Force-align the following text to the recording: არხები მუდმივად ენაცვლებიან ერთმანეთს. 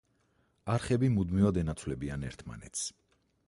არხები 0.75 1.11
მუდმივად 1.17 1.61
ენაცვლებიან 1.65 2.29
ერთმანეთს. 2.33 2.91